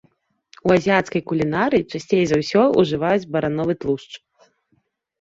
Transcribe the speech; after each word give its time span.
У 0.69 0.71
азіяцкай 0.75 1.21
кулінарыі 1.33 1.87
часцей 1.93 2.23
за 2.33 2.41
ўсё 2.41 2.61
ўжываюць 2.81 3.29
барановы 3.39 3.73
тлушч. 3.83 4.11